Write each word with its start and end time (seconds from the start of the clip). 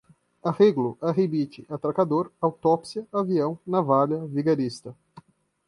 arrêglo, 0.43 0.97
arribite, 0.99 1.63
atracador, 1.69 2.31
autópsia, 2.41 3.07
avião, 3.13 3.59
navalha, 3.67 4.25
vigarista 4.25 4.95